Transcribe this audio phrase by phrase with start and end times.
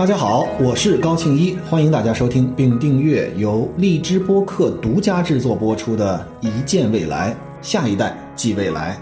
[0.00, 8.98] 大家好，我是高庆一，欢迎大家收听并订阅由荔枝播客独家制作播出的《一见未来，下一代即未来》。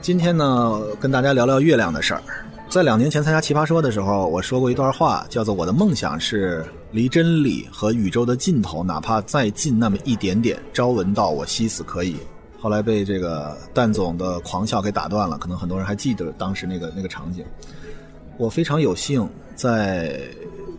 [0.00, 2.22] 今天呢，跟大家聊聊月亮的事儿。
[2.68, 12.16] 在两年前参加《奇葩说》的时候，我说过一段话，叫做“我的梦想是离真理和宇宙的尽头，哪怕再近那么一点点，朝闻道，我夕死可以。
[12.60, 17.44] ”后来被这个蛋总的狂笑给打断了，可能很多人还记得当时那个那个场景。
[18.38, 20.20] 我非常有幸在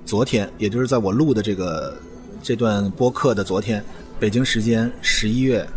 [0.05, 1.93] 昨天，也就是在我录的这个
[2.41, 3.83] 这段播客的昨天，
[4.17, 5.67] 北京时间十一月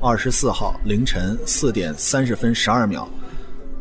[0.00, 3.06] 二十四号凌晨四点三十分十二秒，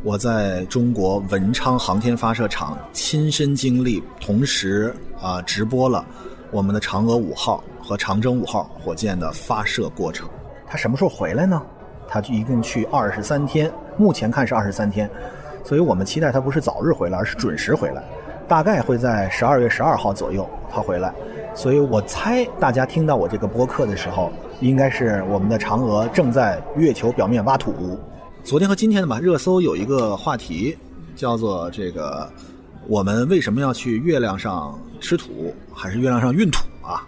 [0.04, 6.06] 我在中国文昌航天发射场亲身经历，同时啊直播了
[6.52, 10.28] 我们的嫦娥五号和长征五号火箭的发射过程。
[10.68, 11.62] 它什么时候回来呢？
[12.10, 15.10] 它一共去二十三天，目前看是二十三天，
[15.68, 18.02] 所以我们期待它不是早日回来，而是准时回来，
[18.48, 21.14] 大概会在十二月十二号左右它回来。
[21.54, 28.00] 所以我猜大家听到我这个播客的时候，应该是我们的嫦娥正在月球表面挖土。
[28.46, 30.78] 昨天和今天的吧，热搜有一个话题
[31.18, 32.32] 叫做这个：
[32.88, 37.06] 我们为什么要去月亮上吃土，还是月亮上运土啊？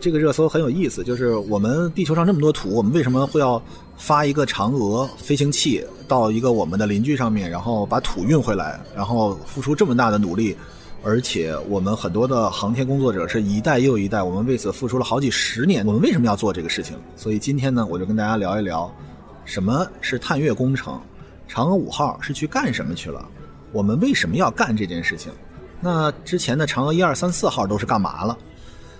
[0.00, 3.62] 这个热搜很有意思，就是我们地球上这么多土，我们为什么会要
[3.98, 10.56] 发一个嫦娥飞行器到一个我们的邻居上面，然后把土运回来，然后付出这么大的努力，
[11.02, 16.96] 而且我们很多的航天工作者是一代又一代，我们为此付出了好几十年，我们为什么要做这个事情？
[17.16, 18.90] 所以今天呢，我就跟大家聊一聊，
[19.44, 20.98] 什么是探月工程，
[21.50, 23.28] 嫦娥五号是去干什么去了，
[23.72, 25.32] 我们为什么要干这件事情？
[25.80, 28.38] 那之前的嫦娥一二三四号都是干嘛了？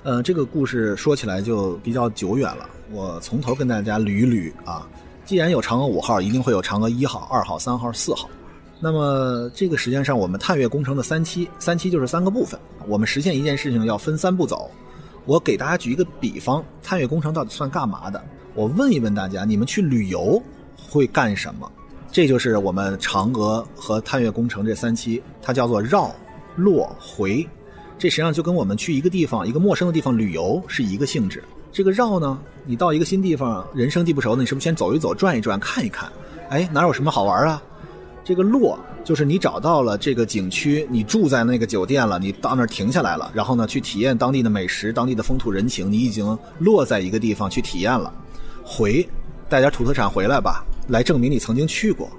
[0.02, 4.88] 呃，这个故事说起来就比较久远了，我从头跟大家捋一捋啊。
[5.24, 8.28] 既然有嫦娥五号，一定会有嫦娥一号、二号、三号、四号。
[8.80, 12.58] 那么这个时间上，我们探月工程的三期，三期就是三个部分。
[12.86, 14.70] 我们实现一件事情要分三步走。
[15.26, 18.24] 我给大家举一个比方，探月工程到底算干嘛的？
[18.54, 20.42] 我问一问大家，你们去旅游
[20.76, 21.70] 会干什么？
[22.10, 26.10] 这就是我们嫦娥和探月工程这三期，它叫做绕、
[26.56, 27.46] 落、回。
[27.98, 31.44] 这实际上就跟我们去一个地方、一个陌生的地方旅游是一个性质。
[31.70, 36.10] 这个绕呢，你到一个新地方，人生地不熟的，你是不是先走一走、转一转、看一看？
[36.48, 37.62] 哎，哪有什么好玩啊？
[38.24, 48.12] 这个落就是你找到了这个景区，你住在那个酒店了，你到那儿停下来了，然后呢去体验当地的美食、当地的风土人情，你已经落在一个地方去体验了。
[48.64, 49.06] 回，
[49.48, 52.10] 带点土特产回来吧，来证明你曾经去过。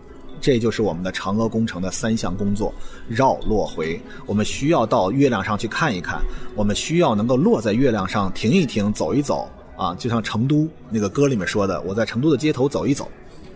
[0.41, 2.73] 这就是我们的嫦娥工程的三项工作：
[3.07, 3.99] 绕、落、回。
[4.25, 6.21] 我们需要到月亮上去看一看，
[6.55, 13.09] 我们需要能够落在月亮上停一停、走一走啊，就像成都那个歌里面说的：“我在成都的街头走一走，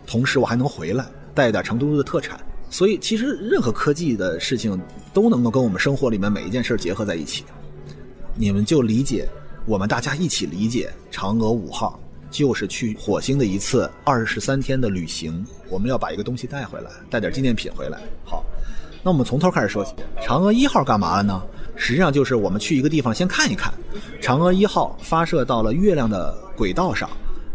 [0.06, 2.40] 同时我还能回来带一点成都的特产。”
[2.70, 4.82] 所以，其实任何科技的事情
[5.14, 7.44] 都能够跟我们生活里面每一件事结合在一起。
[8.36, 9.30] 你们就理解，
[9.68, 12.00] 我们大家一起理解嫦娥五号。
[12.34, 18.00] 就是去火星的一次二十三天的旅行，我们要把一个东西带回来，带点纪念品回来。
[18.26, 18.44] 好，
[19.04, 19.94] 那我们从头开始说起。
[20.20, 21.40] 嫦娥一号干嘛了呢？
[21.76, 23.72] 实际上就是我们去一个地方先看一看。
[24.20, 27.08] 嫦娥一号发射到了月亮的轨道上，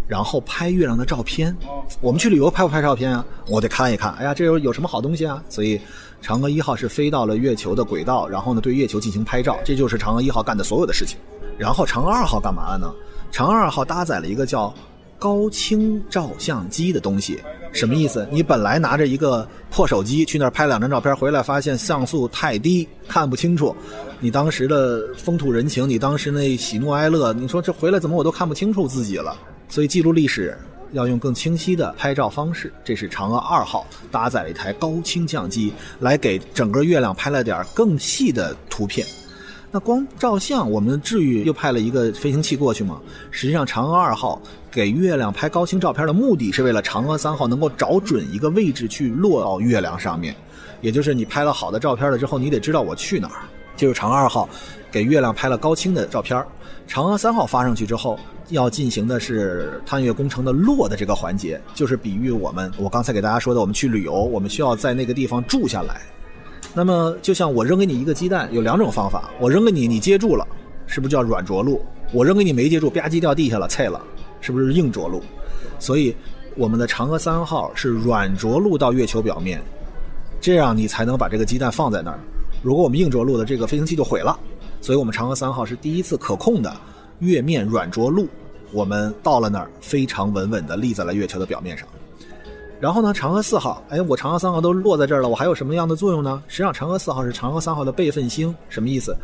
[0.06, 1.56] 然后拍月亮的照片。
[2.00, 3.26] 我们去旅游拍不拍照片啊？
[3.48, 4.12] 我得看一看。
[4.14, 5.42] 哎呀，这有有什么好东西啊？
[5.48, 5.80] 所以，
[6.22, 9.58] 嫦娥一号是飞到了月球的轨道，然后呢对月球进行拍照。
[9.64, 11.18] 这就是嫦娥一号干的所有的事情。
[11.58, 12.94] 然后嫦娥二号干嘛了呢？
[13.32, 14.72] 嫦娥二号搭载了一个叫
[15.18, 17.40] 高清照相机的东西，
[17.72, 18.26] 什么意思？
[18.30, 23.74] 你本来拿着一个破手机去那儿拍两张照片，回来发现像素太低，看不清楚。
[24.20, 29.36] 你当时的风土人情，你当时那喜怒哀乐，你说这回来怎么我都看不清楚自己了？
[29.68, 30.56] 所以记录历史
[30.92, 32.72] 要用更清晰的拍照方式。
[32.82, 39.06] 这是嫦娥二号搭载了一台高清相机，来给整个月亮拍了点更细的图片。
[39.70, 42.98] 那光照相，我们至于又派了一个飞行器过去吗？
[43.30, 50.34] 实际上，嫦娥二号给月亮拍高清照片的目的是为了嫦娥三号能够找准一个位置去落到月亮上面，
[50.80, 53.42] 也就是你拍了好的照片了之后，你得知道我去哪儿。
[53.76, 54.48] 就是嫦娥二号
[54.90, 56.42] 给月亮拍了高清的照片，
[56.88, 58.18] 嫦娥三号发上去之后，
[58.48, 66.00] 要进行的是探月工程的落的这个环节，就是比喻我们我刚才给大家说的，我们去旅游，我们需要在那个地方住下来。
[66.78, 69.30] 那么，就像我扔给你一个鸡蛋，有两种方法。
[69.40, 70.46] 我扔给你，你接住了，
[70.86, 71.84] 是不是叫软着陆？
[72.12, 74.00] 我扔给你没接住，吧唧掉地下了，菜了，
[74.40, 75.20] 是不是硬着陆？
[75.80, 76.14] 所以，
[76.54, 79.60] 我们的嫦娥三号是软着陆到月球表面，
[80.40, 82.20] 这样你才能把这个鸡蛋放在那儿。
[82.62, 84.38] 如果我们硬着陆的，这个飞行器就毁了。
[84.80, 86.72] 所以我们嫦娥三号是第一次可控的
[87.18, 88.28] 月面软着陆，
[88.70, 91.88] 我们到了那儿，非常稳稳地立在了月球的表面上。
[92.80, 96.42] 然后呢，嫦娥四号，哎，我嫦娥三号都落在这儿了，我还有什么样的作用呢？
[96.46, 99.16] 实际上，嫦娥四号是嫦娥三号的备份星，什么意思？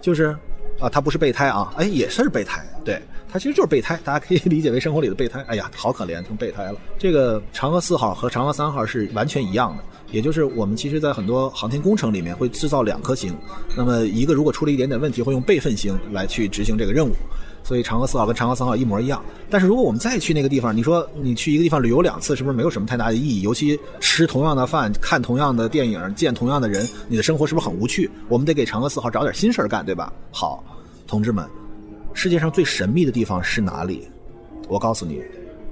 [0.00, 0.36] 就是
[0.80, 5.44] 啊，它不是备胎啊，哎，也是备胎，对，它其实就是备胎，大家可以理解为生活里的备胎。
[5.46, 6.78] 哎呀，好可怜，成备胎了。
[6.98, 13.36] 这个嫦娥四号和嫦娥三号是完全一样的，也就是我们其实在很多航天工程里面会制造两颗星，
[13.76, 17.12] 那么一个如果出了一点点问题，会用备份星来去执行这个任务。
[17.64, 23.42] 所以嫦娥四号跟嫦娥三号一模一样，但是如果我们再去那个地方，你说你去一个地方旅游两次，是不是没有什么太大的意义？
[23.42, 28.10] 尤其吃同样的饭、看同样的电影、见同样的人，你的生活是不是很无趣？
[28.28, 30.12] 我们得给嫦娥四号找点新事儿干，对吧？
[30.30, 30.62] 好，
[31.06, 31.46] 同志们，
[32.12, 34.08] 世界上最神秘的地方是哪里？
[34.68, 35.22] 我告诉你，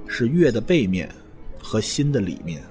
[0.07, 1.09] 是月的背面
[1.61, 2.61] 和心的里面，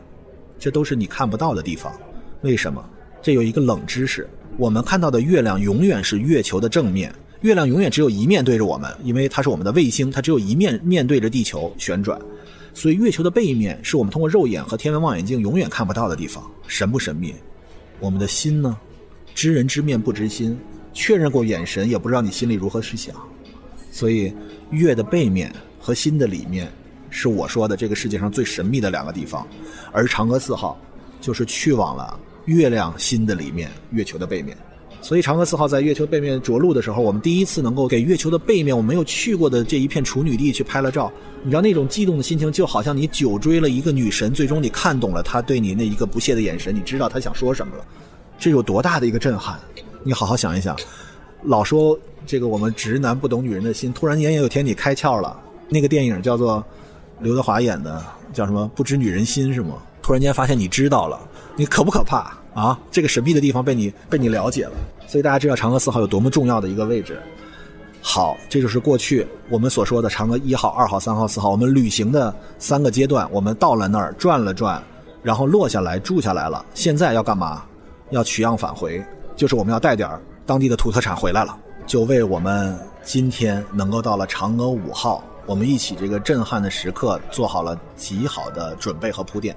[0.58, 1.92] 这都是你看不到的地方。
[2.40, 2.82] 为什么？
[3.20, 4.26] 这有一个冷知识：
[4.56, 7.14] 我们看到的月亮永远是月球的正面。
[7.40, 12.20] 月亮永远只有一面对着我们，因为它是我们的卫星，它只有一面面对着地球旋转，
[12.74, 16.44] 所以月球的背面是我们通过肉眼和天文望远镜永远看不到的地方。
[16.66, 17.34] 神不神秘？
[17.98, 18.76] 我们的心呢？
[19.34, 20.58] 知人知面不知心，
[20.92, 23.14] 确认过眼神也不知道你心里如何是想。
[23.90, 24.32] 所以，
[24.70, 26.70] 月的背面和心的里面，
[27.08, 29.46] 是我说的这个世界上最神秘的两个地方。
[29.92, 30.78] 而嫦娥四号，
[31.20, 34.56] 就是去往了月亮心的里面，月球的背面。
[35.02, 41.10] 所以，嫦娥四号在月球背面着陆的时候，我们第一次能够给月球的背面我没有去过的这一片处女地去拍了照。
[41.42, 47.84] 你知道那种激动的心情，就好像你久追了一个女神，最终你看懂了她对你那一个不屑的眼神，你知道她想说什么了。
[48.38, 49.58] 这有多大的一个震撼？
[50.02, 50.76] 你好好想一想。
[51.44, 55.38] 老说这个我们直男不懂女人的心，突然间有天你开窍了。
[55.70, 56.62] 那个电影叫做
[57.20, 58.04] 刘德华演的，
[58.34, 58.70] 叫什么？
[58.74, 59.76] 不知女人心是吗？
[60.02, 61.18] 突然间发现你知道了，
[61.60, 62.32] 你可不可怕？
[62.54, 64.72] 啊，这个神秘的地方被你被你了解了，
[65.06, 67.20] 所以大家知道嫦娥四号有多么重要的一个位置。
[68.00, 73.30] 好，这就是过去我们所说的嫦娥一号、二号、三号、四号，我们旅行的三个阶段。
[73.30, 74.82] 我们到了那儿转了转，
[75.22, 76.64] 然后落下来住下来了。
[76.72, 77.62] 现在要干嘛？
[78.08, 79.04] 要取样返回，
[79.36, 80.08] 就是我们要带点
[80.46, 81.54] 当地的土特产回来了，
[81.86, 89.54] 就为我们今天能够到了嫦娥五号，我们一起这个震撼的时刻做好了极好的准备和铺垫。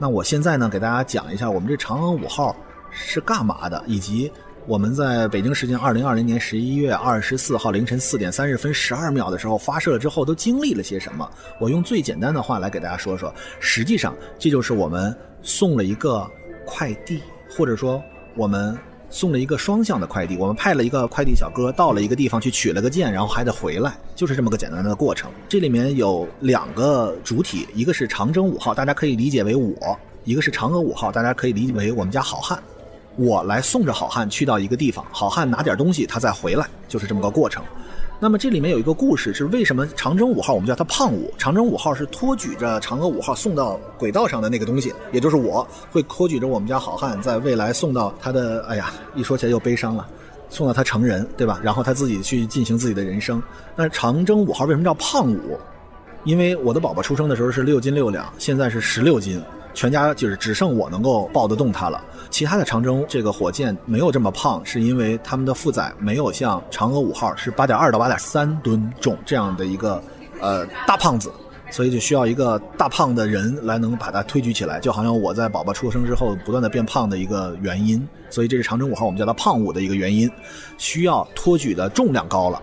[0.00, 2.56] 那我现在呢，给大家讲一下我们这嫦娥五号
[2.90, 4.32] 是干嘛的，以及
[4.66, 11.30] 我们在北京时间二零二零年十一月二十四号凌晨四点三十分十二秒的时候发射了之后，都经历了些什么？
[11.60, 13.30] 我用最简单的话来给大家说说。
[13.58, 16.26] 实际上，这就是我们送了一个
[16.64, 17.22] 快递，
[17.54, 18.02] 或者说
[18.34, 18.76] 我们。
[19.10, 25.30] 送了一个双向的快递，我们派了一个快递小哥到了一个地方去取了个件，然后还得回来，就是这么个简单的过程。
[25.48, 32.62] 这里面有两个主体，一个是长征五号，大家可以理解为我；一个是嫦娥五号，大家可以理解为我们家好汉。
[33.16, 37.62] 我来送着好汉去到一个地方，好汉拿点东西，他再回来，就是这么个过程。
[38.22, 41.32] 那么这里面有一个故事，是为什么长征五号我们叫它胖五？
[41.38, 50.06] 长征五号是托举着嫦娥五号送到轨道上的那个东西，也就是我会托举着我们家好汉在未来送到他的，哎呀，一说起来又悲伤了，
[50.50, 51.58] 送到他成人，对吧？
[51.62, 53.42] 然后他自己去进行自己的人生。
[53.74, 55.58] 那长征五号为什么叫胖五？
[56.24, 59.42] 因为我的宝宝出生的时候是六斤六两，现在是十六斤。
[59.72, 70.02] 全家就是只剩我能够抱得动它了，其他的长征这个火箭没有这么胖，是因为他们的负载没有像嫦娥五号是八点二到八点三吨重这样的一个
[70.40, 71.30] 呃大胖子，
[71.70, 80.30] 所以就需要一个大胖的人来能把它推举起来，就好像我在宝宝出生之后不断的变胖的一个原因，所以这是长征五号我们叫它胖五的一个原因，
[80.78, 82.60] 需要托举的重量高了。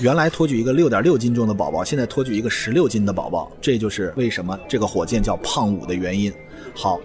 [0.00, 6.32] 原来托举一个六点六斤重的宝宝，现在托举一个十六斤的宝宝，这就是为什么这个火箭叫胖五的原因。
[6.74, 7.00] 好，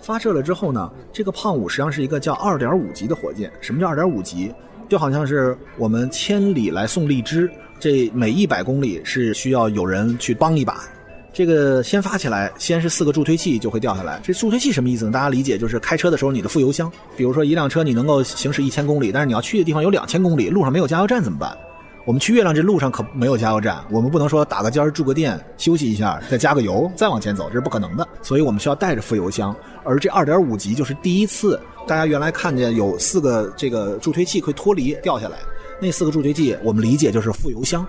[0.00, 3.52] 发射了之后呢，这个胖五实际上是一个叫二点五级的火箭。
[3.60, 4.52] 什么叫二点五级？
[4.88, 10.84] 就好像是我们千里来送荔枝，这每一百公里是需要有人去帮一把。
[11.32, 14.20] 这个先发起来，先是四个助推器就会掉下来。
[14.22, 15.12] 这助推器什么意思呢？
[15.12, 16.92] 大家理解就是开车的时候你的副油箱。
[17.16, 21.56] 比如说一辆车你能够行驶一千公里，但是你要去的地方有两千公里，路上没有加油站怎么办？
[22.04, 28.06] 我们去月亮这路上可没有加油站，我们不能说打个尖儿住个店休息一下，再加个油再往前走，这是不可能的。
[28.22, 29.54] 所以我们需要带着副油箱。
[29.84, 35.38] 而这二点五级就是第一次，大家原来看见有四个这个助推器会脱离掉下来，
[35.82, 37.84] 那四个助推器我们理解就是副油箱。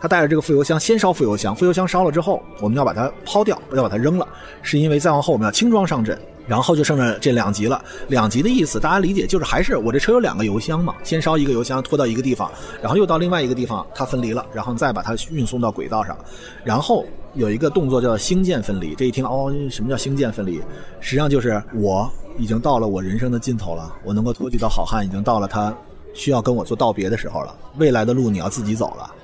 [0.00, 4.26] 他带着这个副油箱先烧副油箱，副油箱烧了之后，我们要把它抛掉，不要把它扔了，
[4.62, 6.18] 是因为再往后我们要轻装上阵。
[6.48, 7.84] 然后就剩着这两级了。
[8.06, 12.48] 两级的意思，大家理解就是还是我这车有两个油箱嘛，先烧一个油箱拖到一个地方，
[12.80, 16.16] 然后又到另外一个地方，它分离了，然后再把它运送到轨道上。
[16.62, 18.94] 然后有一个动作叫星舰分离。
[18.94, 20.60] 这一听哦，什么叫星舰分离？
[21.00, 25.76] 实际上就是我已经到了我人生的尽头了，我能够托举到好汉已经到了他
[26.16, 27.54] 需要跟我做道别的时候了。
[27.76, 29.14] 未来的路你要自己走了。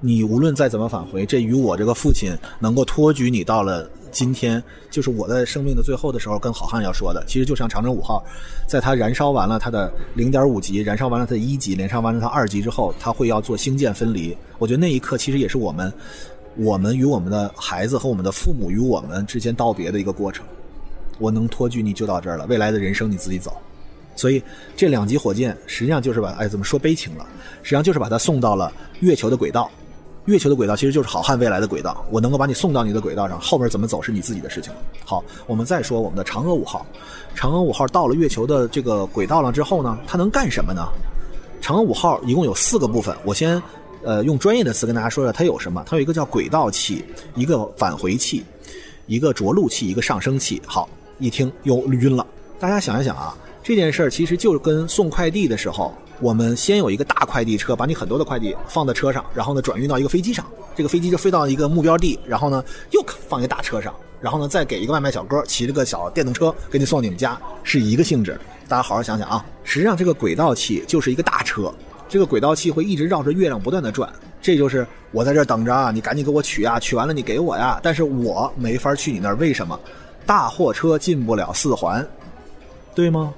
[0.00, 8.24] 你无论再怎么返回，这与我这个父亲能够托举你到了今天就是我在生命的最后的时候跟好汉要说的，其实就像长征五号，
[8.68, 14.36] 在它燃烧完了它的零点五级，燃烧完了它的一级，燃烧完了它二级之后，它会要做星舰分离。
[14.58, 15.92] 我觉得那一刻其实也是我们，
[16.56, 20.46] 我们与我们的孩子和我们的父母与我们之间道别的一个过程。
[21.18, 23.56] 我能托举你就到这儿了，未来的人生你自己走。
[24.18, 24.42] 所以
[24.76, 27.24] 这两级火箭实际上就是把，哎，怎么说悲情了？
[27.62, 29.70] 实际上就是把它送到了月球的轨道。
[30.24, 34.72] 月球的轨道其实就是好汉未来的轨道，我能够把你送到你的轨道上，后边怎么走是你自己的事情。
[35.04, 36.84] 好，我们再说我们的嫦娥五号。
[37.36, 40.86] 嫦娥五号到了月球的这个轨道了之后呢，它能干什么呢？
[41.62, 43.62] 嫦娥五号一共有四个部分，我先
[44.02, 45.82] 呃用专业的词跟大家说说它有什么。
[45.86, 48.44] 它有一个叫轨道器，一个返回器，
[49.06, 50.60] 一个着陆器，一个上升器。
[50.66, 52.26] 好，一听又晕了。
[52.60, 55.92] 大家想一想啊，这件事儿其实就是跟送快递的时候。
[56.20, 68.36] 我们先有一个大快递车，把你很多的快递放在车上，然后呢转运到一个飞机上，这个飞机就飞到一个目标地，然后呢又放一个大车上，然后呢再给一个外卖小哥骑着个小电动车给你送你们家，是一个性质。
[68.66, 71.72] 大家好好想想啊，实际上这个轨道器就是一个大车，
[72.08, 74.12] 这个轨道器会一直绕着月亮不断的转，
[74.42, 79.78] 这就是我在这等着啊，你赶紧给我取啊，取完了你给我呀，但是我没法去你那儿，为什么？
[80.26, 82.04] 大货车进不了四环，
[82.92, 83.32] 对吗？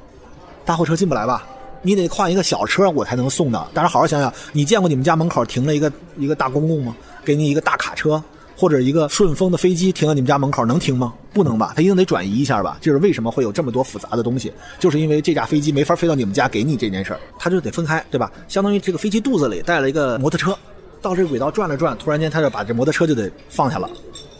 [0.65, 1.47] 大货车进不来吧？
[1.83, 3.69] 你得换一个小车，我才能送的。
[3.73, 6.95] 大家好好想想，你见过你们家门口停了一个一个大公共吗？
[7.25, 8.23] 给你一个大卡车
[8.57, 11.15] 或者一个顺风的飞机停在你们家门口，能停吗？
[11.33, 12.77] 不能吧，它一定得转移一下吧。
[12.81, 18.31] 就是为什么会有这么多复杂的东西，就是因为这架飞机没法飞到你们家给你这件事儿，它就得分开，对吧？
[18.47, 20.57] 相当于这个飞机肚子里带了一个摩托车，
[21.01, 23.89] 到这轨道转了转，突然间它就把这摩托车就得放下了，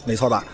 [0.05, 0.45] 没错吧？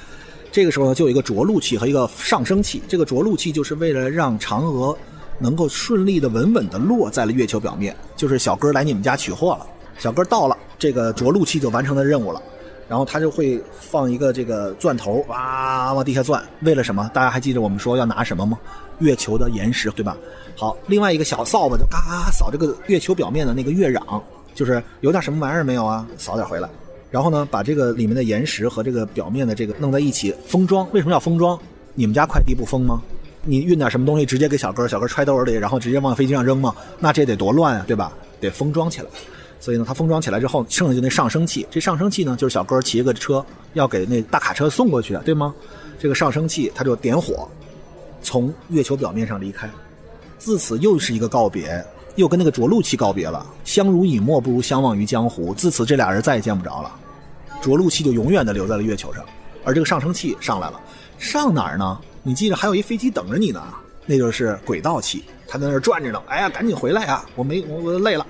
[0.51, 2.81] 这个时候呢，就有一个着陆器和一个上升器。
[2.87, 4.97] 这个着陆器就是为了让嫦娥。
[5.39, 9.65] 能够顺利的、稳稳的落在了月球表面，就是小哥来你们家取货了。
[9.97, 12.41] 小哥到了，这个着陆器就完成了任务了。
[12.87, 16.41] 然后他就会放一个这个钻头，哇，往地下钻。
[16.61, 17.09] 为了什么？
[17.13, 18.57] 大家还记得我们说要拿什么吗？
[18.99, 20.15] 月球的岩石，对吧？
[20.55, 24.21] 好，另外一个小扫把就嘎嘎扫这个月球表面的那个月壤，
[24.55, 26.07] 就是有点什么玩意儿没有啊？
[26.17, 26.69] 扫点回来。
[27.11, 30.87] 然后呢，把这个里面的岩石和这个表面的这个弄在一起封装。
[30.93, 31.59] 为什么要封装？
[31.93, 33.01] 你们家快递不封吗？
[33.47, 36.75] 你运点什么东西直接给小哥，小哥揣兜里，然后直接往飞机上扔吗？
[36.99, 38.11] 那这得多乱啊，对吧？
[38.41, 39.07] 得封装起来。
[39.59, 41.65] 所以呢，它封装起来之后，剩下就那上升器。
[41.71, 45.55] 这上升器呢，就是小哥骑个车要给那大卡车送过去，对吗？
[45.97, 47.47] 这个上升器它就点火，
[48.21, 49.69] 从月球表面上离开。
[50.37, 51.83] 自此又是一个告别，
[52.15, 53.45] 又跟那个着陆器告别了。
[53.63, 55.53] 相濡以沫不如相忘于江湖。
[55.53, 56.93] 自此这俩人再也见不着了。
[57.61, 59.25] 着陆器就永远的留在了月球上，
[59.63, 60.79] 而这个上升器上来了，
[61.17, 61.97] 上哪儿呢？
[62.27, 63.63] 你记着，还有一飞机等着你呢，
[64.05, 66.21] 那就是轨道器，它在那儿转着呢。
[66.27, 67.23] 哎呀，赶紧回来呀！
[67.37, 68.27] 我没我我累了。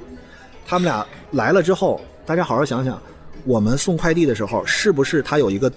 [0.68, 3.02] 他们俩来了之后，大家好好想想，
[3.44, 5.72] 我们送快递的时候是不是他有一个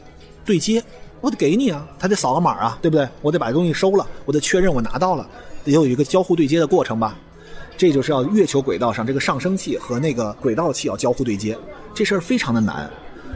[0.45, 0.85] 对接？
[1.23, 3.09] 我得给你啊，他得扫个码啊，对不对？
[3.23, 5.27] 我得把东西收了，我得确认我拿到了，
[5.65, 7.17] 得有一个交互对接的过程吧？
[7.79, 11.57] 这就是要月球轨道上这个上升器和那个轨道器要交互对接，
[11.95, 12.91] 这事儿非常的难。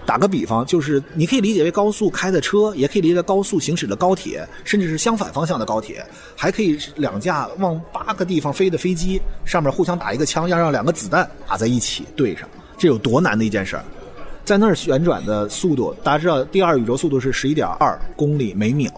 [0.06, 6.04] 打个比方，就是你可以理解为高速开的车，也可以理解为高速行驶的高铁，甚至是相反方向的高铁，
[6.36, 13.84] 还可以两架往八个地方飞的飞机，上面互相打一个枪，要让两个子弹打在一起对上，这有多难的一件事儿？
[14.44, 18.92] 在那儿旋转的速度，大家知道，第二宇宙速度是十一点二公里每秒，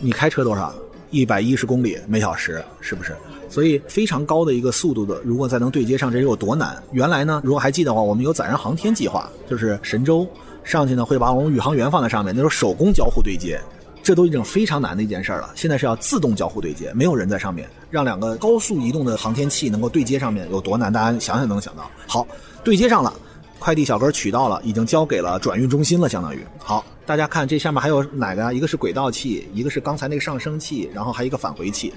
[0.00, 0.74] 你开车多少？
[1.12, 3.14] 一百一十公里每小时，是不是？
[3.48, 6.82] 所以非常高的一个速度的，如果再能对接上，这有多难？
[6.90, 10.26] 原来呢，如果还记得的话，我们有载人航天计划，就是神舟
[10.64, 13.60] 上去呢，会把我们宇航员放在上面，那时候手工交互对接，
[14.02, 15.50] 这都已经非常难的一件事儿了。
[15.54, 20.90] 现在是要自动交互对接，没有人在上面，让两个高速移动的航天器能够对接上面有多难？
[20.90, 21.90] 大家想想能想到。
[22.06, 22.26] 好，
[22.64, 23.12] 对接上了，
[23.58, 26.42] 快递小哥取到了，已经交给了转运中心了，相当于。
[26.58, 28.54] 好，大家看这下面还有哪个？
[28.54, 31.92] 一个是轨道器，一个是刚才那个上升器，然后还有一个返回器。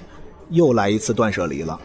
[0.50, 1.76] 又来一次断舍离了，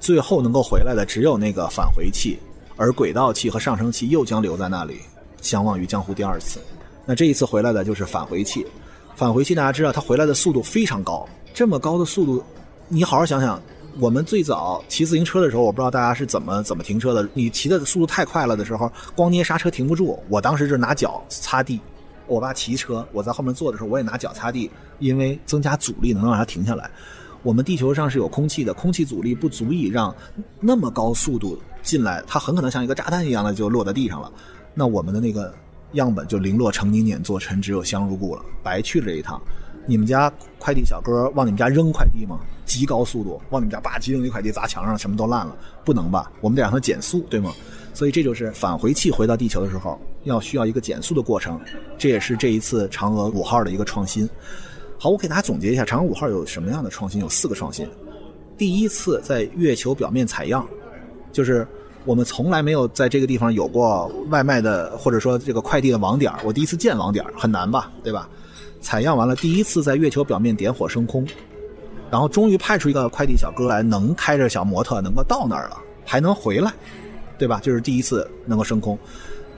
[0.00, 2.38] 最后能够回来的只有那个返回器，
[2.76, 5.00] 而轨道器和上升器又将留在那里，
[5.42, 6.58] 相忘于江湖第二次。
[7.04, 8.66] 那这一次回来的就是返回器，
[9.14, 12.42] 返回器大家知道它回来的速度非常高，这么高的速度，
[12.88, 13.60] 你好好想想，
[14.00, 21.78] 我们最早骑自行车的时候，我不知道大家是怎么怎么停车的，你骑的速度太快了的时候，光捏刹车停不住，我当时就是拿脚擦地。
[22.28, 26.88] 我爸骑车，我在后面坐的时候，我也拿脚擦地，因为增加阻力能让它停下来。
[27.42, 30.14] 我们地球上是有空气的，空气阻力不足以让
[30.60, 34.30] 那么高速度进来，它很可能像一个炸弹一样的就落在地上了。
[34.74, 35.54] 那我们的那个
[35.92, 39.40] 样本就零落成泥碾作尘，只有香如故了，白去了这一趟。
[39.86, 42.40] 你们家快递小哥往你们家扔快递吗？
[42.66, 46.30] 极高速度往你们家吧唧扔一快递砸墙上，什么都烂了，不能吧？
[46.42, 47.54] 我们得让它减速，对吗？
[47.94, 51.60] 所以这就是返回器回到地球的时候要需要一个减速的过程，
[51.98, 54.28] 这也是这一次嫦娥五号的一个创新。
[54.98, 57.20] 好，我给大家总结一下，嫦娥五号有什么样的创新？
[57.20, 57.88] 有四个创新。
[58.56, 60.66] 第一次在月球表面采样，
[61.32, 61.66] 就是
[62.04, 68.28] 我们从来没有在这个地方有过外卖的或者说这个快递的网点我第一次建网点很难吧，对吧？
[68.80, 71.26] 采样完了，第一次在月球表面点火升空，
[72.10, 76.72] 然后终于派出一个快递小哥来，能开着小摩托能够到那儿了，还能回来，
[77.38, 77.60] 对吧？
[77.60, 78.98] 就是第一次能够升空，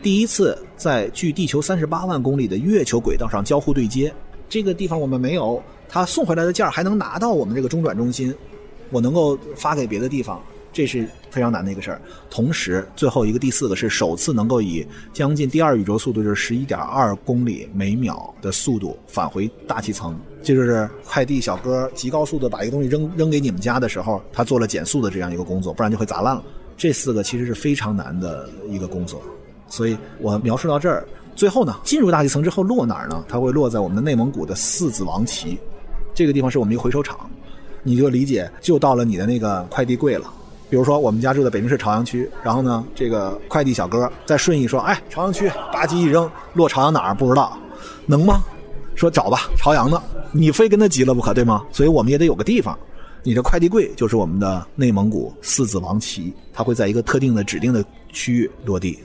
[0.03, 4.13] 第一次在距地球三十八万公里的月球轨道上交互对接，
[4.49, 8.35] 这个地方我们没有，他送回来的件儿还能拿到我们这个中转中心。
[8.91, 10.43] 我能够发给别的地方，
[10.73, 12.01] 这是非常难的一个事儿。
[12.29, 20.19] 同时，最后一个第四个是首次能够以将近第二宇宙速度，就是十一点二公里每秒的速度返回大气层。
[20.43, 26.43] 这就是快递小哥极高速的把一个东西扔扔给你们家的时候，他做了减速的这样一个工作，不然就会砸烂了。
[26.77, 29.23] 这四个其实是非常难的一个工作。
[29.71, 33.25] 所以我描述到这儿，最后呢，进入大气层之后落哪儿呢？
[33.27, 35.59] 它会落在我们的内蒙古的四子王旗，
[36.13, 37.19] 这个地方是我们一个回收厂。
[37.83, 40.31] 你就理解，就到了你的那个快递柜了。
[40.69, 47.57] 比如说，我们家住在北京市朝阳区，然后呢，这个快递小哥在顺义说：“哎，朝阳区，吧唧一扔，落朝阳哪儿不知道，
[48.07, 48.45] 能吗？”
[48.95, 50.01] 说找吧，朝阳的，
[50.31, 51.65] 你非跟他急了不可，对吗？
[51.73, 52.79] 所以我们也得有个地方。
[53.23, 58.99] 你这快递柜就是我们的内蒙古四子王旗，它会在一个特定的指定的区域落地，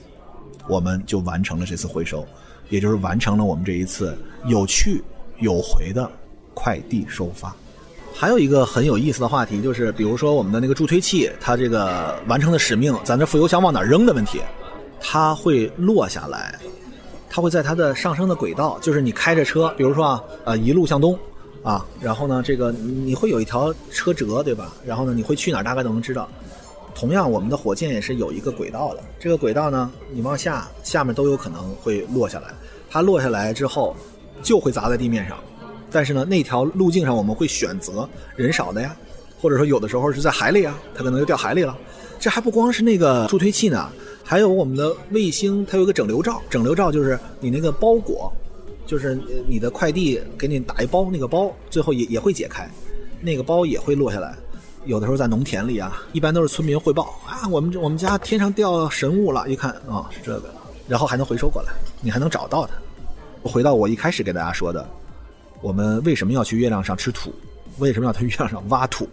[0.68, 2.26] 我们就完成了这次回收，
[2.68, 5.02] 也就是完成了我们这一次有去
[5.38, 6.10] 有回的
[6.54, 7.54] 快递收发。
[8.14, 14.40] 还有一个很有意思的话题，就是比如说我们的那个助推器，它这个完成的使命，咱这副油箱往哪扔的问题，
[14.98, 16.58] 它会落下来，
[17.28, 21.18] 它会在它的上升的轨道，就是你开着车，比如说啊，呃，一路向东，
[21.62, 24.72] 啊，然后呢，这个你会有一条车辙，对吧？
[24.86, 26.26] 然后呢，你会去哪儿，大概都能知道。
[26.98, 32.48] 同样，我们的火箭也是有一个轨道的，这个轨道呢，你往下，下面都有可能会落下来，
[32.88, 33.94] 它落下来之后，
[34.42, 35.36] 就会砸在地面上。
[35.90, 38.96] 但是呢，那条路径上我们会选择人少的呀，
[39.38, 41.76] 或者说有的时候是在海里啊，它可能就掉海里了。
[42.18, 43.90] 这还不光是那个助推器呢，
[44.24, 46.40] 还有我们的卫星，它有个整流罩。
[46.48, 48.32] 整流罩就是你那个包裹，
[48.86, 52.66] 就是你的快递给你打一包，那个包最后也也会解开，
[53.20, 54.34] 那个包也会落下来。
[54.86, 60.54] 有的时候在农田里啊，一般都是村民汇报啊，我们我们家天上掉神物了，一看啊是这个，
[60.88, 62.72] 然后还能回收过来，你还能找到它。
[63.42, 64.88] 回到我一开始给大家说的。
[65.60, 67.32] 我们为什么要去月亮上吃土？
[67.78, 69.08] 为什么要去月亮上挖土？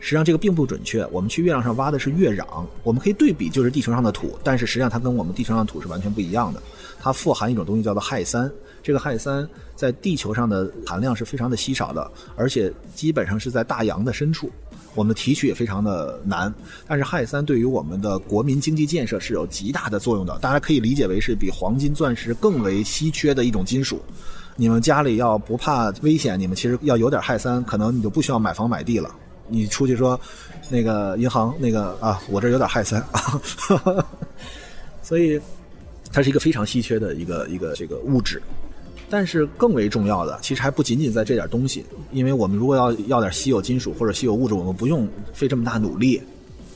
[0.00, 1.06] 实际上这个并不准确。
[1.10, 2.44] 我们去月亮上挖的是月壤，
[2.82, 6.62] 我们可以对比，就是地球上的土，但是实际上它跟我们地球上的土是完全不一样的。
[7.00, 8.50] 它富含一种东西叫做氦三，
[8.82, 14.50] 这个氦三在地球上的含量是非常的稀少的，而且基本上是在大洋的深处，
[14.94, 16.52] 我们提取也非常的难。
[16.86, 24.00] 但是氦三对于我们的国民经济建设是有极大的作用的，大家可以理解为是比黄金、钻石更为稀缺的一种金属。
[24.56, 29.14] 你们家里要不怕危险，你们其实要有点氦三，可能你就不需要买房买地了。
[29.48, 30.18] 你出去说，
[30.70, 33.40] 那个银行那个啊，我这有点氦三啊，
[35.02, 35.40] 所以
[36.12, 38.40] 它是一个非常稀缺的一个一个这个物质。
[39.08, 46.20] 但是更为重要的，其实还不仅仅在这点东西，因为我们如果要要点稀有金属或者稀有物质，我们不用费这么大努力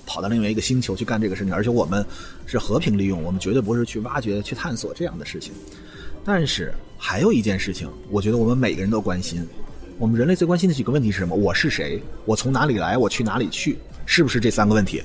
[0.06, 2.04] 跑到另外一个星球去干这个事情，而且我们
[2.46, 5.52] 是和平利用，我们绝对不是去挖掘、去探索这样的事情。
[6.24, 9.46] 但是还有一件事情，我觉得我们每个人都关心。
[9.98, 11.34] 我们人类最关心的几个问题是什么？
[11.34, 12.00] 我是谁？
[12.24, 12.96] 我从哪里来？
[12.96, 13.76] 我去哪里去？
[14.06, 15.02] 是不是这三个问题？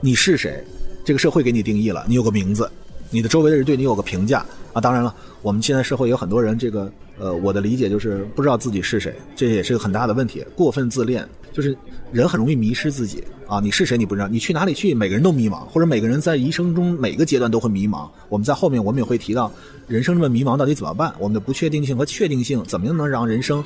[0.00, 0.64] 你是谁？
[1.04, 2.70] 这个社会给你定义了，你有个名字，
[3.10, 4.80] 你的周围的人对你有个评价啊。
[4.80, 10.44] 当然了，我们现在社会有很多人，这个呃，我的理解就是不知道自己是谁，这也是个很大的问题。
[10.54, 11.76] 过分自恋，就是
[12.12, 13.22] 人很容易迷失自己。
[13.46, 13.98] 啊，你是谁？
[13.98, 14.94] 你不知道，你去哪里去？
[14.94, 18.08] 每个人都迷茫，或者每个人在一生中每个阶段都会迷茫。
[18.28, 19.50] 我们在后面我们也会提到，
[19.88, 21.12] 人生这么迷茫到底怎么办？
[21.18, 23.64] 我们的不确定性和确定性怎么样能让人生，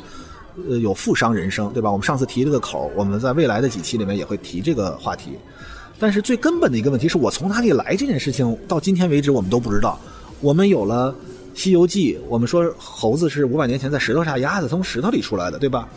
[0.67, 1.93] 呃，有负伤人生，对吧？
[1.93, 5.33] 我们上次提这个口，我们在未来的几期里面也会提这个话题。
[5.99, 9.99] 但是最根本的一个问题是我从哪里来这件事情，到今天为止我们都不知道。
[10.41, 11.15] 我们有了
[11.61, 15.89] 《西游记》，我们说猴子是五百年前在石头下压的，从石头里出来的，对吧？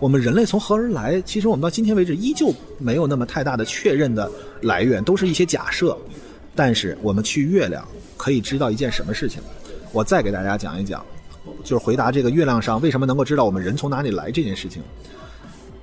[0.00, 1.22] 我们人类从何而来？
[1.22, 4.30] 其实我们到今天为止依旧没有那么太大的确认的
[4.62, 5.96] 来源，都是一些假设。
[6.54, 7.86] 但是我们去月亮
[8.16, 9.40] 可以知道一件什么事情？
[9.92, 11.02] 我再给大家讲一讲，
[11.62, 14.82] 就是回答这个月亮上为什么能够知道我们人从哪里来这件事情。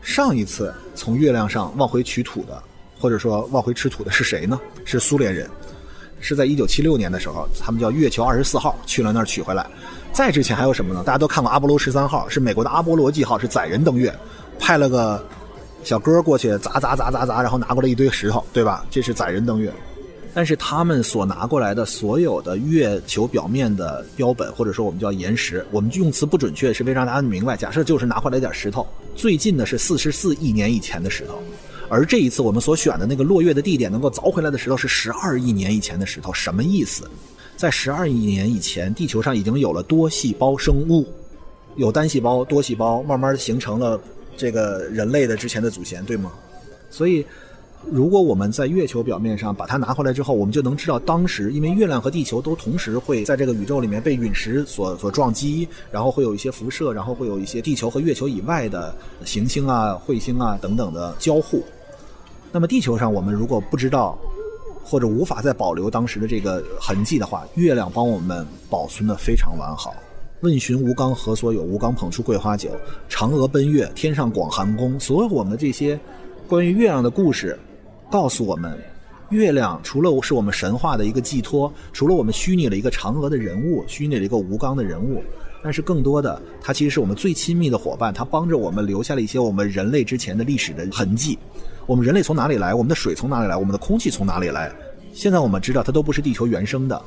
[0.02, 2.62] 上一次从月亮上往回取土的，
[3.02, 4.60] 或者说往回吃土的是谁呢？
[4.86, 5.50] 是苏联人，
[6.20, 9.66] 是在一九七六年的时候，他们叫月球二十四号去了那儿取回来。
[10.14, 11.04] 再之前还有什么呢？
[11.04, 14.14] 大家都看过阿波罗十三号，是美国的阿波罗记号，是载人登月，
[14.60, 15.26] 派了个
[15.84, 18.86] 小哥过去砸砸砸砸砸，然后拿过来一堆石头，对吧？
[18.92, 19.74] 这是载人登月。
[20.34, 27.58] 但是他们所拿过来的所有的月球表面的标本，或者说我们叫岩石，我们用词不准确，是为了让大家明白。
[27.58, 31.42] 假设就是拿回来点石头，最近的是四十四亿年以前的石头，
[31.92, 37.04] 而这一次我们所选的那个落月的地点能够凿回来的石头是十二亿年以前的石头，什么意思？
[37.58, 41.06] 在十二亿年以前，地球上已经有了多细胞生物，
[41.76, 44.00] 有单细胞、多细胞，慢慢形成了
[44.38, 46.32] 这个人类的之前的祖先，对吗？
[46.90, 47.26] 所以。
[47.90, 61.64] 如果我们在月球表面上把它拿回来之后，我们就能知道当时，因为月亮和地球都同时会在这个宇宙里面被陨石所所撞击，然后会有一些辐射，然后会有一些地球和月球以外的行星啊、彗星啊等等的交互。
[62.52, 64.18] 那么地球上我们如果不知道
[64.84, 69.94] 或者无法再保留当时的这个痕迹的话，月亮帮我们保存的非常完好。
[70.42, 71.62] 问询吴刚何所有？
[71.62, 72.72] 吴刚捧出桂花酒。
[73.08, 75.00] 嫦娥奔月，天上广寒宫。
[75.00, 75.98] 所有我们这些
[76.48, 77.58] 关于月亮的故事。
[78.10, 78.78] 告诉我们，
[79.30, 85.24] 月亮除了是我们神话的一个寄托，除了我们虚拟了一个嫦娥的人物，虚拟了一个吴刚的人物，
[85.64, 91.38] 但是更多的，它其实是我们最亲密的伙伴，它帮着我们留下了一些我们人类之前的历史的痕迹。
[91.86, 92.74] 我们人类从哪里来？
[92.74, 93.56] 我们的水从哪里来？
[93.56, 94.72] 我们的空气从哪里来？
[95.14, 97.02] 现在我们知道，它都不是地球原生的。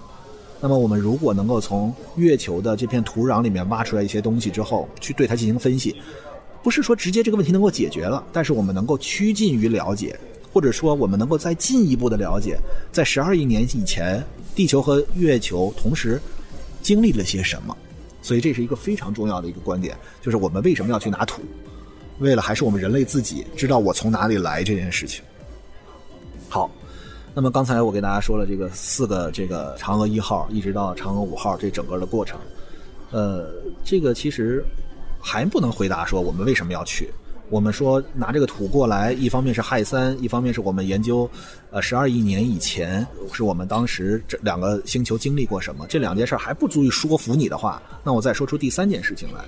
[0.61, 5.95] 那么，我们如果能够从月球的这片土壤里面挖出来一些东西之后，去对它进行分析，
[6.63, 10.19] 不是说直接这个问题能够解决了，但是我们能够趋近于了解。
[10.53, 12.57] 或者说，我们能够再进一步的了解，
[12.93, 16.21] 在十二亿年以前，地球和月球同时
[16.81, 17.77] 经历了些什么。
[18.23, 21.43] 所以，这是一个非常重要的一个观点，就是我们为什么要去拿土？
[22.19, 25.25] 为了还是我们人类自己知道我从哪里来这件事情。
[26.49, 26.71] 好，
[27.35, 32.39] 那么刚才我给大家说了这个四个这个嫦娥一号一直到嫦娥五号这整个的过程，
[33.11, 33.51] 呃，
[33.85, 34.65] 这个其实
[35.21, 37.11] 还不能回答说我们为什么要去。
[37.51, 41.29] 我们说拿这个土过来，一方面是氦三，一方面是我们研究，
[41.71, 45.87] 呃，十二亿年以前是我们当时这两个星球经历过什么？
[45.87, 49.45] 这两件事还不足以说服你的话，那我再说出第三件事情来：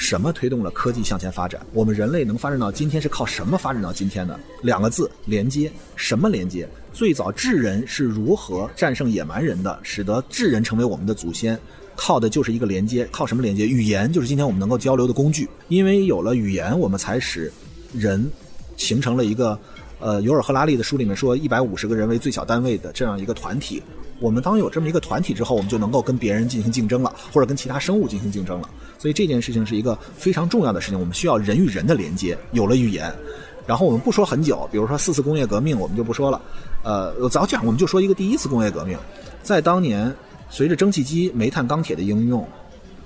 [0.00, 1.60] 什么推动了科技向前发展？
[1.74, 4.40] 我们人类能发展到今天是靠什么发展到今天的？
[4.62, 5.70] 两个字：连接。
[5.94, 6.66] 什么连接？
[6.90, 11.56] 最早智人是如何战胜野蛮人的，使得智人成为我们的祖先？
[11.96, 13.66] 靠的就是一个连接，靠什么连接？
[13.66, 15.46] 语言就是今天我们能够交流的工具。
[15.68, 17.52] 因为有了语言，我们才使
[17.92, 18.26] 人
[18.78, 19.56] 形成了一个，
[20.00, 23.82] 呃，尤尔赫拉利的书里面说，一百五十个人为最小单位的这样一个团体。
[24.18, 28.68] 我们当有这么一个团体之后，我们就能够跟别人进行竞争了，或者跟其他生物进行竞争了。
[28.98, 30.98] 所以这件事情是一个非常重要的事情。
[30.98, 32.36] 我们需要人与人的连接。
[32.52, 33.12] 有了语言，
[33.66, 36.40] 然后我们不说很久，比如说四次工业革命，我们就不说了。
[36.82, 38.98] 呃，早讲，我们就说一个第一次工业革命，
[39.42, 40.12] 在当年。
[40.52, 42.44] 随着蒸汽机、煤炭、钢铁的应用，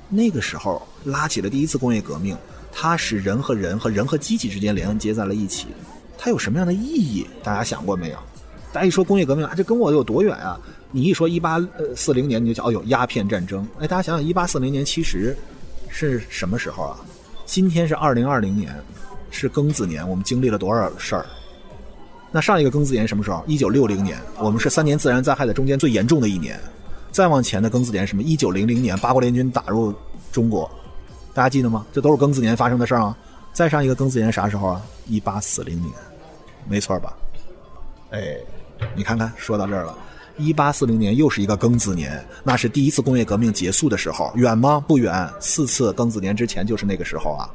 [0.09, 2.35] 那个时候拉起了第一次工业革命。
[2.73, 5.67] 它使人和人和人和机器之间连接在了一起。
[6.25, 7.27] 它有什么样的意义？
[7.43, 8.17] 大家想过没有？
[8.73, 10.59] 大家一说工业革命啊，这跟我有多远啊？
[10.91, 13.69] 你一说一八呃四零年，你就讲哦有，鸦片战争。
[13.79, 15.37] 哎，大家想想，一八四零年其实
[15.91, 16.97] 是什么时候啊？
[17.45, 18.75] 今天是二零二零年，
[19.31, 20.09] 是庚子年。
[20.09, 21.27] 我们经历了多少事儿？
[22.33, 23.45] 那上一个庚子年什么时候？
[23.47, 24.17] 一九六零年。
[24.39, 26.59] 我们是三年自然灾害的中间最严重的一年。
[27.13, 28.23] 再往前的庚子年什么？
[28.23, 29.93] 一九零零年八国联军打入
[30.33, 30.71] 中国，
[31.35, 31.85] 大家记得吗？
[31.93, 33.15] 这都是庚子年发生的事儿啊。
[33.53, 34.81] 再上一个庚子年啥时候啊？
[35.07, 35.93] 一八四零年，
[36.69, 37.17] 没错吧？
[38.11, 38.37] 哎，
[38.95, 39.97] 你看看，说到这儿了，
[40.39, 44.83] 一八四零年又是一个庚子年，那是第一次工业革命结束的时候，远吗？
[44.87, 47.49] 不远，四次庚子年之前就是那个时候啊。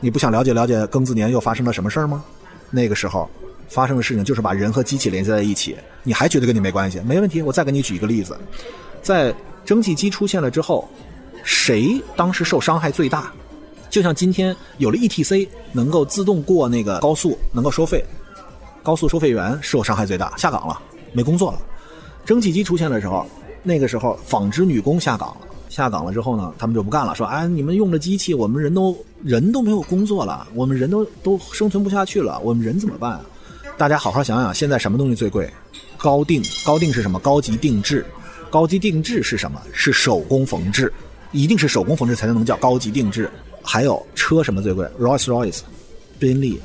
[0.00, 2.24] 你不想了解了解庚子年又发生了什么事儿吗？
[2.70, 3.28] 那个时候
[3.68, 7.00] 发生的事情就是把人和机器连接在一起，你还觉得跟你没关系？
[7.00, 8.36] 没问题，我再给你举一个例子。
[9.02, 10.88] 在蒸汽机出现了之后，
[11.44, 13.32] 谁当时受伤害最大？
[13.90, 18.02] 就像今天有了 ETC，能够自动过那个高速，能够收费，
[18.82, 20.80] 高速收费员受伤害最大，下岗了，
[21.12, 21.58] 没工作了。
[22.24, 23.24] 蒸汽机出现的时候，
[23.62, 33.20] 那个时候纺织女工下岗了，下岗了之后呢，他们就不干了，说：“哎，你们用了机器，我们人都人都没有工作了，我们人都都生存不下去了，我们人怎么办？”
[33.78, 35.48] 大家好好想想，现在什么东西最贵？
[35.96, 37.18] 高定，高定是什么？
[37.20, 38.04] 高级定制。
[38.50, 39.62] 高级定制是什么？
[39.72, 40.92] 是手工缝制，
[41.30, 43.30] 一定是手工缝制才能能叫高级定制。
[43.62, 45.60] 还有车什么最贵？Rolls Royce、
[46.18, 46.60] 宾利，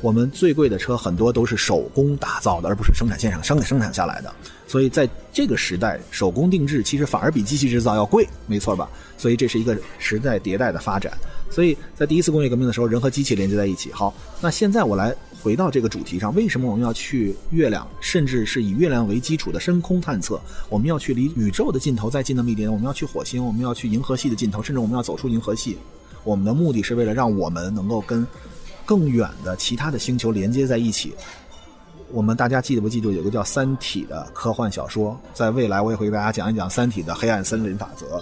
[0.00, 4.32] 我们最贵的车很多都是手工打造的，而不是生产线上生产生产下来的。
[4.66, 8.88] 所以在这个时代，手工定制其实反而比机器制造要贵，没错吧？
[9.18, 11.12] 所以这是一个时代迭代的发展。
[11.50, 13.92] 所以在第一次工业革命的时候，人和机器连接在一起。
[13.92, 15.14] 好，那现在我来。
[15.42, 20.38] 回到这个主题上，为什么我们要去月亮，甚至是以月亮为基础的深空探测？
[20.68, 25.78] 我们要去离宇宙的尽头再近那么一点，我们要去火星，我们要去银河系的尽头，甚至我们要走出银河系。
[26.24, 28.26] 我们的目的是为了让我们能够跟
[28.90, 31.14] 更远的其他的星球连接在一起。
[32.10, 35.16] 我们大家记得不记得有个叫《三体》的科幻小说？
[35.32, 38.20] 在未来我也会给大家讲一讲《三体》的黑暗森林法则。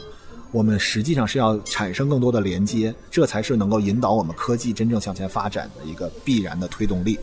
[0.53, 7.19] 我们实际上是要产生更多的连接，这才是能够引导我们科技真正向前发展的一个必然的推动力。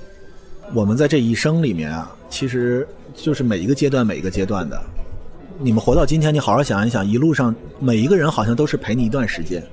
[0.74, 4.82] 我们在这一生里面啊，其实就是每一个阶段每一个阶段的。
[5.60, 9.64] 你们活到今天，你好好想一想，一路上每一个人好像都是陪你一段时间。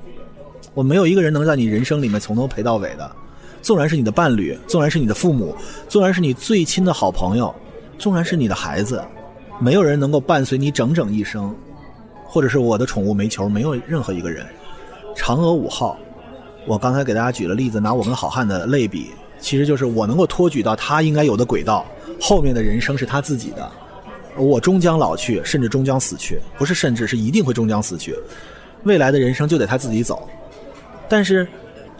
[0.74, 3.16] 我没有一个人能在你人生里面从头陪到尾的。
[3.62, 5.56] 纵然是你的伴侣，纵然是你的父母，
[5.88, 7.54] 纵然是你最亲的好朋友，
[7.98, 9.02] 纵然是你的孩子，
[9.58, 11.54] 没有人能够伴随你整整一生。
[12.24, 14.46] 或者是我的宠物煤球，没有任何一个人。
[15.14, 15.98] 嫦娥五号，
[16.66, 21.84] 我刚才给大家举了例子，拿我跟好汉的类比，其实就是我能够托举到他应该有的轨道，
[22.18, 23.70] 后面的人生是他自己的。
[24.38, 28.16] 我终将老去，甚至终将死去，不是甚至是一定会终将死去。
[28.84, 30.26] 未来的人生就得他自己走。
[31.10, 31.46] 但是，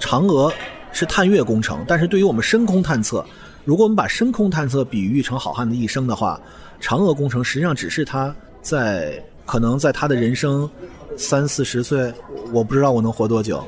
[0.00, 0.50] 嫦娥
[0.92, 3.24] 是探月工程，但是对于我们深空探测，
[3.64, 6.40] 如果我们把深空探测比喻成好汉的一生的话，
[6.80, 9.22] 嫦娥工程实际上只是他在。
[9.44, 10.70] 可能在他的人生
[11.16, 12.10] 三四十岁，
[12.52, 13.62] 我不知道我能活多久。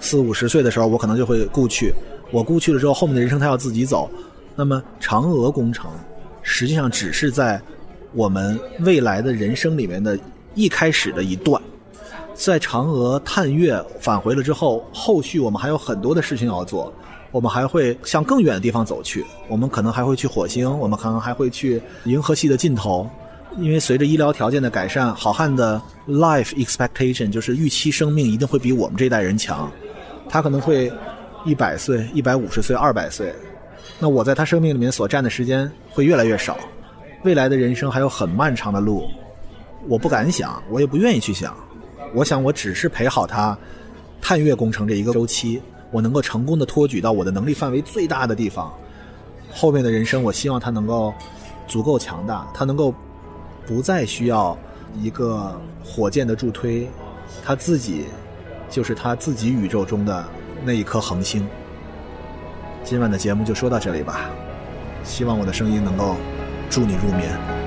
[0.00, 1.92] 四五十岁的时候，我可能就会故去。
[2.30, 4.10] 我故去了之后，后面的人生他要自己走。
[4.56, 5.90] 那么，嫦娥工程
[6.40, 7.60] 实际上只是在
[8.14, 10.18] 我们未来的人生里面的
[10.54, 11.62] 一开始的一段。
[12.34, 16.92] 在嫦娥探月返回了之后，后续我们还有很多的事情要做。
[17.30, 19.24] 我们还会向更远的地方走去。
[19.48, 23.08] 我们可能还会去火星，我们可能还会去银河系的尽头。
[23.58, 29.70] 因为随着医疗条件的改善，好汉的 life expectation 就是预期生命一定会比我们这代人强，
[30.28, 30.90] 他可能会
[31.44, 33.34] 一百岁、一百五十岁、二百岁，
[33.98, 36.56] 那我在他生命里面所占的时间会越来越少，
[37.24, 39.06] 未来的人生还有很漫长的路，
[39.86, 41.54] 我不敢想，我也不愿意去想，
[42.14, 43.56] 我想我只是陪好他
[44.20, 48.72] 探月工程这一个周期，我能够成功的托举到我的能力范围最大的地方，
[49.52, 51.12] 后面的人生我希望他能够
[51.66, 52.94] 足够强大，他能够。
[53.64, 54.58] 不再需要
[55.00, 56.90] 一个火箭的助推，
[57.44, 58.06] 他自己
[58.68, 60.24] 就是他自己宇宙中的
[60.64, 61.46] 那一颗恒星。
[62.82, 64.28] 今晚的节目就说到这里吧，
[65.04, 66.16] 希望我的声音能够
[66.68, 67.61] 助你入眠。